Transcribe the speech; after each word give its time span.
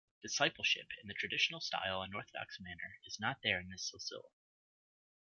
Discipleship 0.23 0.87
of 0.99 1.07
the 1.07 1.13
traditional 1.13 1.61
style 1.61 2.01
and 2.01 2.15
orthodox 2.15 2.57
manner 2.59 2.95
is 3.05 3.19
not 3.19 3.37
there 3.43 3.59
in 3.59 3.69
this 3.69 3.91
silsila. 3.95 4.29